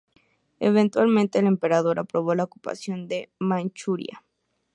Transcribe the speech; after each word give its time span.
Eventualmente, 0.59 1.37
el 1.37 1.45
Emperador 1.45 1.99
aprobó 1.99 2.33
la 2.33 2.43
ocupación 2.45 3.07
de 3.07 3.29
Manchuria. 3.37 4.23